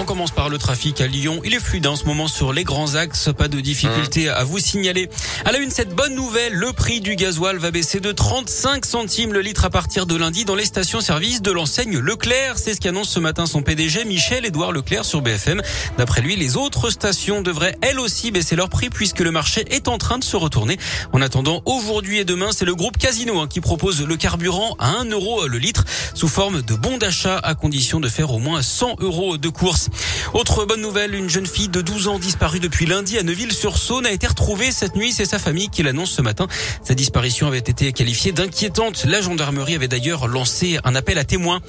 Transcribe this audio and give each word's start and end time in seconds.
On 0.00 0.04
commence 0.04 0.30
par 0.30 0.48
le 0.48 0.58
trafic 0.58 1.00
à 1.00 1.08
Lyon. 1.08 1.40
Il 1.44 1.54
est 1.54 1.60
fluide 1.60 1.88
en 1.88 1.96
ce 1.96 2.04
moment 2.04 2.28
sur 2.28 2.52
les 2.52 2.62
grands 2.62 2.94
axes. 2.94 3.30
Pas 3.36 3.48
de 3.48 3.58
difficulté 3.58 4.28
à 4.28 4.44
vous 4.44 4.60
signaler. 4.60 5.10
À 5.44 5.50
la 5.50 5.58
une, 5.58 5.72
cette 5.72 5.92
bonne 5.92 6.14
nouvelle, 6.14 6.54
le 6.54 6.72
prix 6.72 7.00
du 7.00 7.16
gasoil 7.16 7.56
va 7.56 7.72
baisser 7.72 7.98
de 7.98 8.12
35 8.12 8.86
centimes 8.86 9.32
le 9.32 9.40
litre 9.40 9.64
à 9.64 9.70
partir 9.70 10.06
de 10.06 10.14
lundi 10.14 10.44
dans 10.44 10.54
les 10.54 10.66
stations-service 10.66 11.42
de 11.42 11.50
l'enseigne 11.50 11.98
Leclerc. 11.98 12.58
C'est 12.58 12.74
ce 12.74 12.80
qu'annonce 12.80 13.08
ce 13.08 13.18
matin 13.18 13.46
son 13.46 13.62
PDG 13.62 14.04
Michel-Édouard 14.04 14.70
Leclerc 14.70 15.04
sur 15.04 15.20
BFM. 15.20 15.62
D'après 15.98 16.20
lui, 16.20 16.36
les 16.36 16.56
autres 16.56 16.90
stations 16.90 17.42
devraient 17.42 17.76
elles 17.80 17.98
aussi 17.98 18.30
baisser 18.30 18.54
leur 18.54 18.68
prix 18.68 18.90
puisque 18.90 19.20
le 19.20 19.32
marché 19.32 19.64
est 19.74 19.88
en 19.88 19.98
train 19.98 20.18
de 20.18 20.24
se 20.24 20.36
retourner. 20.36 20.78
En 21.12 21.20
attendant, 21.20 21.60
aujourd'hui 21.64 22.18
et 22.18 22.24
demain, 22.24 22.50
c'est 22.52 22.64
le 22.64 22.76
groupe 22.76 22.98
Casino 22.98 23.40
hein, 23.40 23.48
qui 23.48 23.60
propose 23.60 24.06
le 24.06 24.16
carburant 24.16 24.76
à 24.78 24.90
1 25.00 25.06
euro 25.06 25.48
le 25.48 25.58
litre 25.58 25.84
sous 26.14 26.28
forme 26.28 26.62
de 26.62 26.74
bon 26.76 26.98
d'achat 26.98 27.38
à 27.38 27.56
condition 27.56 27.98
de 27.98 28.08
faire 28.08 28.32
au 28.32 28.38
moins 28.38 28.62
100 28.62 29.00
euros 29.00 29.38
de 29.38 29.48
course. 29.48 29.87
Autre 30.34 30.64
bonne 30.64 30.80
nouvelle, 30.80 31.14
une 31.14 31.28
jeune 31.28 31.46
fille 31.46 31.68
de 31.68 31.80
12 31.80 32.08
ans 32.08 32.18
disparue 32.18 32.60
depuis 32.60 32.86
lundi 32.86 33.18
à 33.18 33.22
Neuville-sur-Saône 33.22 34.06
a 34.06 34.10
été 34.10 34.26
retrouvée 34.26 34.70
cette 34.70 34.94
nuit. 34.94 35.12
C'est 35.12 35.24
sa 35.24 35.38
famille 35.38 35.68
qui 35.68 35.82
l'annonce 35.82 36.10
ce 36.10 36.22
matin. 36.22 36.46
Sa 36.82 36.94
disparition 36.94 37.46
avait 37.46 37.58
été 37.58 37.92
qualifiée 37.92 38.32
d'inquiétante. 38.32 39.04
La 39.04 39.20
gendarmerie 39.20 39.74
avait 39.74 39.88
d'ailleurs 39.88 40.28
lancé 40.28 40.78
un 40.84 40.94
appel 40.94 41.18
à 41.18 41.24
témoins. 41.24 41.60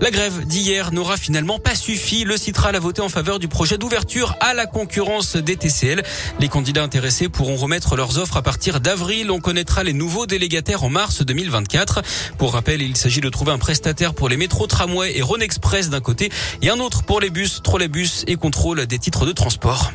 La 0.00 0.10
grève 0.10 0.46
d'hier 0.46 0.92
n'aura 0.92 1.16
finalement 1.16 1.58
pas 1.58 1.74
suffi. 1.74 2.24
Le 2.24 2.36
Citral 2.36 2.76
a 2.76 2.80
voté 2.80 3.00
en 3.00 3.08
faveur 3.08 3.38
du 3.38 3.48
projet 3.48 3.78
d'ouverture 3.78 4.36
à 4.40 4.54
la 4.54 4.66
concurrence 4.66 5.36
des 5.36 5.56
TCL. 5.56 6.02
Les 6.40 6.48
candidats 6.48 6.82
intéressés 6.82 7.28
pourront 7.28 7.56
remettre 7.56 7.96
leurs 7.96 8.18
offres 8.18 8.36
à 8.36 8.42
partir 8.42 8.80
d'avril. 8.80 9.30
On 9.30 9.40
connaîtra 9.40 9.84
les 9.84 9.92
nouveaux 9.92 10.26
délégataires 10.26 10.84
en 10.84 10.88
mars 10.90 11.22
2024. 11.22 12.02
Pour 12.38 12.52
rappel, 12.52 12.82
il 12.82 12.96
s'agit 12.96 13.20
de 13.20 13.28
trouver 13.28 13.52
un 13.52 13.58
prestataire 13.58 14.14
pour 14.14 14.28
les 14.28 14.36
métros, 14.36 14.66
tramways 14.66 15.16
et 15.16 15.22
Rhône 15.22 15.42
Express 15.42 15.90
d'un 15.90 16.00
côté 16.00 16.30
et 16.62 16.70
un 16.70 16.78
autre 16.80 17.02
pour 17.02 17.20
les 17.20 17.30
bus 17.30 17.53
trolleybus 17.62 18.24
et 18.26 18.36
contrôle 18.36 18.86
des 18.86 18.98
titres 18.98 19.26
de 19.26 19.32
transport. 19.32 19.92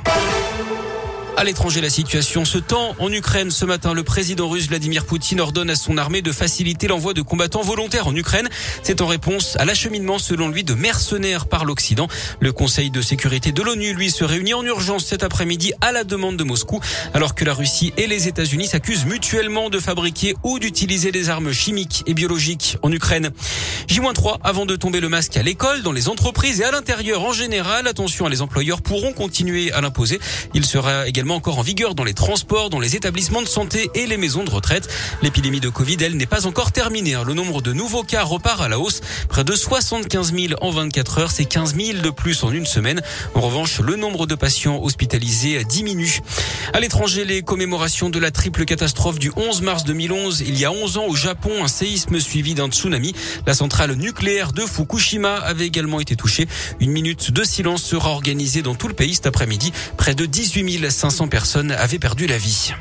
À 1.40 1.46
l'étranger, 1.46 1.80
la 1.80 1.90
situation 1.90 2.44
se 2.44 2.58
tend 2.58 2.98
en 3.00 3.10
Ukraine. 3.14 3.50
Ce 3.50 3.64
matin, 3.64 3.94
le 3.94 4.04
président 4.04 4.50
russe 4.50 4.68
Vladimir 4.68 5.06
Poutine 5.06 5.40
ordonne 5.40 5.70
à 5.70 5.78
son 5.78 5.98
armée 5.98 6.22
de 6.22 6.34
faciliter 6.34 6.90
l'envoi 6.90 7.14
de 7.14 7.22
combattants 7.22 7.62
volontaires 7.62 8.08
en 8.08 8.16
Ukraine. 8.18 8.50
C'est 8.84 9.00
en 9.00 9.08
réponse 9.08 9.56
à 9.56 9.64
l'acheminement, 9.64 10.20
selon 10.20 10.50
lui, 10.50 10.66
de 10.66 10.74
mercenaires 10.74 11.46
par 11.46 11.64
l'Occident. 11.64 12.10
Le 12.42 12.52
Conseil 12.52 12.92
de 12.92 13.02
sécurité 13.02 13.54
de 13.54 13.64
l'ONU, 13.64 13.94
lui, 13.94 14.12
se 14.12 14.26
réunit 14.26 14.54
en 14.54 14.66
urgence 14.66 15.06
cet 15.06 15.24
après-midi 15.24 15.72
à 15.80 15.94
la 15.94 16.04
demande 16.04 16.36
de 16.36 16.44
Moscou, 16.44 16.82
alors 17.14 17.36
que 17.36 17.46
la 17.46 17.54
Russie 17.54 17.94
et 17.96 18.08
les 18.08 18.28
États-Unis 18.28 18.68
s'accusent 18.68 19.06
mutuellement 19.06 19.70
de 19.70 19.80
fabriquer 19.80 20.36
ou 20.44 20.60
d'utiliser 20.60 21.14
des 21.14 21.30
armes 21.30 21.54
chimiques 21.54 22.04
et 22.06 22.14
biologiques 22.16 22.76
en 22.82 22.92
Ukraine. 22.92 23.32
J-3 23.88 24.40
avant 24.44 24.66
de 24.66 24.76
tomber 24.76 25.00
le 25.00 25.08
masque 25.08 25.38
à 25.38 25.42
l'école, 25.42 25.84
dans 25.84 25.94
les 25.94 26.10
entreprises 26.10 26.60
et 26.60 26.66
à 26.66 26.72
l'intérieur 26.72 27.24
en 27.24 27.32
général. 27.32 27.88
Attention, 27.88 28.28
les 28.28 28.42
employeurs 28.42 28.82
pourront 28.82 29.14
continuer 29.14 29.72
à 29.72 29.80
l'imposer. 29.80 30.20
Il 30.54 30.66
sera 30.66 31.08
également 31.08 31.29
encore 31.36 31.60
en 31.60 31.62
vigueur 31.62 31.96
dans 31.96 32.04
les 32.04 32.14
transports, 32.14 32.70
dans 32.70 32.80
les 32.80 32.96
établissements 32.96 33.42
de 33.42 33.48
santé 33.48 33.90
et 33.94 34.08
les 34.08 34.18
maisons 34.18 34.44
de 34.44 34.50
retraite. 34.50 34.88
L'épidémie 35.22 35.60
de 35.60 35.70
Covid, 35.70 35.98
elle, 36.02 36.16
n'est 36.16 36.26
pas 36.26 36.48
encore 36.48 36.72
terminée. 36.72 37.16
Hein. 37.16 37.24
Le 37.26 37.34
nombre 37.34 37.62
de 37.62 37.74
nouveaux 37.74 38.04
cas 38.04 38.24
repart 38.24 38.62
à 38.62 38.70
la 38.70 38.80
hausse. 38.80 39.02
Près 39.28 39.44
de 39.44 39.56
75 39.56 40.34
000 40.34 40.54
en 40.62 40.72
24 40.72 41.18
heures. 41.20 41.32
C'est 41.32 41.46
15 41.46 41.76
000 41.76 42.00
de 42.00 42.10
plus 42.10 42.44
en 42.44 42.52
une 42.52 42.66
semaine. 42.66 43.02
En 43.36 43.42
revanche, 43.42 43.80
le 43.80 43.96
nombre 43.96 44.28
de 44.28 44.36
patients 44.36 44.82
hospitalisés 44.82 45.64
diminue. 45.66 46.20
À 46.74 46.80
l'étranger, 46.80 47.26
les 47.26 47.42
commémorations 47.42 48.10
de 48.10 48.20
la 48.20 48.32
triple 48.32 48.66
catastrophe 48.66 49.20
du 49.20 49.32
11 49.36 49.62
mars 49.62 49.84
2011. 49.84 50.42
Il 50.48 50.58
y 50.58 50.66
a 50.66 50.72
11 50.72 50.98
ans 50.98 51.06
au 51.08 51.16
Japon, 51.16 51.64
un 51.64 51.68
séisme 51.68 52.20
suivi 52.20 52.54
d'un 52.54 52.70
tsunami. 52.70 53.14
La 53.46 53.54
centrale 53.54 53.94
nucléaire 53.94 54.54
de 54.54 54.62
Fukushima 54.62 55.36
avait 55.36 55.68
également 55.68 56.00
été 56.00 56.16
touchée. 56.16 56.48
Une 56.80 56.92
minute 56.92 57.32
de 57.32 57.44
silence 57.44 57.84
sera 57.84 58.12
organisée 58.12 58.62
dans 58.62 58.76
tout 58.76 58.88
le 58.88 58.94
pays 58.94 59.16
cet 59.16 59.26
après-midi. 59.26 59.74
Près 59.98 60.16
de 60.16 60.26
18 60.26 60.90
500 60.90 61.19
personnes 61.28 61.72
avaient 61.72 62.00
perdu 62.00 62.28
la 62.28 62.38
vie. 62.38 62.74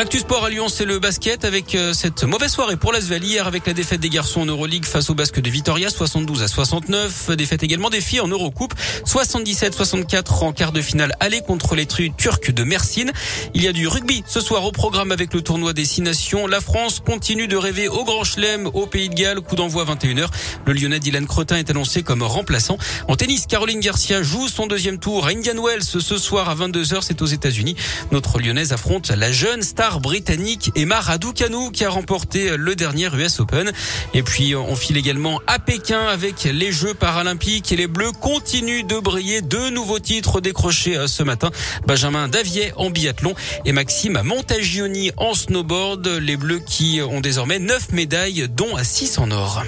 L'actu 0.00 0.18
sport 0.18 0.46
à 0.46 0.48
Lyon, 0.48 0.70
c'est 0.70 0.86
le 0.86 0.98
basket 0.98 1.44
avec 1.44 1.74
euh, 1.74 1.92
cette 1.92 2.24
mauvaise 2.24 2.50
soirée 2.50 2.78
pour 2.78 2.90
l'Asvel 2.90 3.22
hier 3.22 3.46
avec 3.46 3.66
la 3.66 3.74
défaite 3.74 4.00
des 4.00 4.08
garçons 4.08 4.40
en 4.40 4.46
Euroleague 4.46 4.86
face 4.86 5.10
au 5.10 5.14
basque 5.14 5.40
de 5.40 5.50
Vitoria 5.50 5.90
72 5.90 6.42
à 6.42 6.48
69. 6.48 7.32
Défaite 7.32 7.62
également 7.62 7.90
des 7.90 8.00
filles 8.00 8.20
en 8.20 8.28
Eurocoupe 8.28 8.72
77-64 9.04 10.42
en 10.42 10.52
quart 10.54 10.72
de 10.72 10.80
finale 10.80 11.12
aller 11.20 11.42
contre 11.42 11.74
les 11.74 11.84
Turcs 11.84 12.50
de 12.50 12.64
Mersin. 12.64 13.08
Il 13.52 13.62
y 13.62 13.68
a 13.68 13.72
du 13.72 13.88
rugby 13.88 14.24
ce 14.26 14.40
soir 14.40 14.64
au 14.64 14.72
programme 14.72 15.12
avec 15.12 15.34
le 15.34 15.42
tournoi 15.42 15.74
des 15.74 15.84
six 15.84 16.00
nations. 16.00 16.46
La 16.46 16.62
France 16.62 17.00
continue 17.04 17.46
de 17.46 17.58
rêver 17.58 17.88
au 17.88 18.02
Grand 18.04 18.24
Chelem 18.24 18.70
au 18.72 18.86
Pays 18.86 19.10
de 19.10 19.14
Galles. 19.14 19.42
Coup 19.42 19.54
d'envoi 19.54 19.84
21h. 19.84 20.28
Le 20.64 20.72
Lyonnais 20.72 21.00
Dylan 21.00 21.26
Crotin 21.26 21.56
est 21.56 21.68
annoncé 21.68 22.02
comme 22.02 22.22
remplaçant. 22.22 22.78
En 23.06 23.16
tennis, 23.16 23.44
Caroline 23.46 23.80
Garcia 23.80 24.22
joue 24.22 24.48
son 24.48 24.66
deuxième 24.66 24.98
tour 24.98 25.26
à 25.26 25.32
Indian 25.32 25.62
Wells 25.62 25.84
ce 25.84 26.16
soir 26.16 26.48
à 26.48 26.54
22h. 26.54 27.00
C'est 27.02 27.20
aux 27.20 27.26
États-Unis. 27.26 27.76
Notre 28.12 28.40
Lyonnaise 28.40 28.72
affronte 28.72 29.10
la 29.10 29.30
jeune 29.30 29.60
star 29.60 29.89
britannique 29.98 30.70
Emma 30.76 31.00
Raducanu 31.00 31.72
qui 31.72 31.84
a 31.84 31.90
remporté 31.90 32.56
le 32.56 32.76
dernier 32.76 33.08
US 33.14 33.40
Open. 33.40 33.72
Et 34.14 34.22
puis 34.22 34.54
on 34.54 34.76
file 34.76 34.96
également 34.96 35.40
à 35.46 35.58
Pékin 35.58 36.00
avec 36.06 36.44
les 36.44 36.70
Jeux 36.70 36.94
paralympiques 36.94 37.72
et 37.72 37.76
les 37.76 37.86
Bleus 37.86 38.12
continuent 38.12 38.86
de 38.86 38.98
briller. 38.98 39.40
Deux 39.40 39.70
nouveaux 39.70 39.98
titres 39.98 40.40
décrochés 40.40 40.96
euh, 40.96 41.06
ce 41.06 41.22
matin. 41.22 41.50
Benjamin 41.86 42.28
Davier 42.28 42.72
en 42.76 42.90
biathlon 42.90 43.34
et 43.64 43.72
Maxime 43.72 44.20
Montagioni 44.22 45.10
en 45.16 45.34
snowboard. 45.34 46.06
Les 46.06 46.36
Bleus 46.36 46.60
qui 46.64 47.00
ont 47.02 47.20
désormais 47.20 47.58
neuf 47.58 47.90
médailles 47.90 48.48
dont 48.48 48.76
6 48.80 49.18
en 49.18 49.30
or. 49.30 49.64